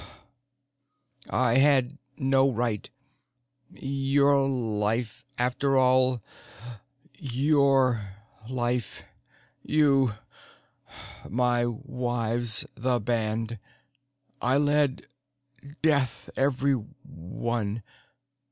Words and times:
I 1.29 1.57
had 1.57 1.99
no 2.17 2.51
right. 2.51 2.89
Your 3.69 4.47
life 4.49 5.23
after 5.37 5.77
all 5.77 6.23
your 7.19 8.03
life. 8.49 9.03
You 9.61 10.15
my 11.29 11.67
wives 11.67 12.65
the 12.73 12.99
band. 12.99 13.59
I 14.41 14.57
led 14.57 15.05
death 15.83 16.31
everyone. 16.35 17.83